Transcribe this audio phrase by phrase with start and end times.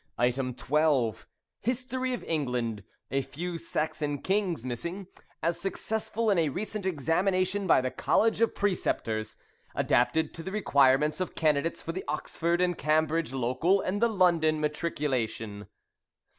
[0.57, 1.27] 12.
[1.59, 5.05] History of England (a few Saxon kings missing),
[5.43, 9.37] as successful in a recent examination by the College of Preceptors.
[9.75, 14.59] Adapted to the requirements of candidates for the Oxford and Cambridge Local and the London
[14.59, 15.67] Matriculation.